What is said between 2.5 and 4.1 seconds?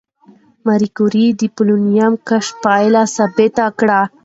پایله ثبت کړه.